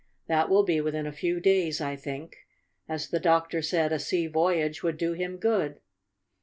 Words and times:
That 0.25 0.49
will 0.49 0.63
be 0.63 0.81
within 0.81 1.05
a 1.05 1.11
few 1.11 1.39
days, 1.39 1.79
I 1.79 1.95
think, 1.95 2.37
as 2.89 3.09
the 3.09 3.19
doctor 3.19 3.61
said 3.61 3.93
a 3.93 3.99
sea 3.99 4.25
voyage 4.25 4.81
would 4.81 4.97
do 4.97 5.13
him 5.13 5.37
good. 5.37 5.79